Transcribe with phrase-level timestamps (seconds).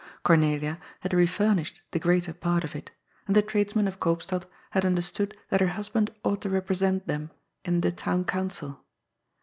[0.23, 2.89] Cornelia had refurnished the greater part of it,
[3.27, 7.29] and the tradesmen of Eoopstad had understood that her husband ought to represent them
[7.63, 8.83] in the Town Council.